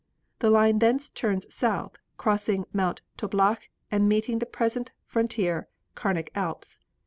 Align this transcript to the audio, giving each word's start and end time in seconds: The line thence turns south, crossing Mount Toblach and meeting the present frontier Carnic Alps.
The 0.39 0.49
line 0.49 0.79
thence 0.79 1.11
turns 1.11 1.53
south, 1.53 1.91
crossing 2.17 2.65
Mount 2.73 3.03
Toblach 3.19 3.69
and 3.91 4.09
meeting 4.09 4.39
the 4.39 4.47
present 4.47 4.91
frontier 5.05 5.67
Carnic 5.93 6.31
Alps. 6.33 6.79